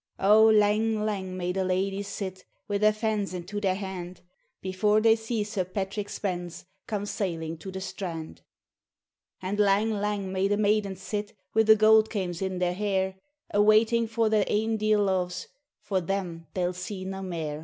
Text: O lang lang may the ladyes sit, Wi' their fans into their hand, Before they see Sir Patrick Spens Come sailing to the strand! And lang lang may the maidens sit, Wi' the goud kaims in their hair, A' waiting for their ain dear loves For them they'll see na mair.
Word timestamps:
O 0.19 0.45
lang 0.45 1.05
lang 1.05 1.37
may 1.37 1.51
the 1.51 1.63
ladyes 1.63 2.07
sit, 2.07 2.43
Wi' 2.67 2.79
their 2.79 2.91
fans 2.91 3.35
into 3.35 3.61
their 3.61 3.75
hand, 3.75 4.21
Before 4.59 4.99
they 4.99 5.15
see 5.15 5.43
Sir 5.43 5.63
Patrick 5.63 6.09
Spens 6.09 6.65
Come 6.87 7.05
sailing 7.05 7.55
to 7.59 7.69
the 7.71 7.81
strand! 7.81 8.41
And 9.43 9.59
lang 9.59 9.91
lang 9.91 10.31
may 10.33 10.47
the 10.47 10.57
maidens 10.57 11.03
sit, 11.03 11.33
Wi' 11.53 11.61
the 11.61 11.75
goud 11.75 12.09
kaims 12.09 12.41
in 12.41 12.57
their 12.57 12.73
hair, 12.73 13.17
A' 13.53 13.61
waiting 13.61 14.07
for 14.07 14.27
their 14.27 14.45
ain 14.47 14.77
dear 14.77 14.97
loves 14.97 15.47
For 15.83 16.01
them 16.01 16.47
they'll 16.55 16.73
see 16.73 17.05
na 17.05 17.21
mair. 17.21 17.59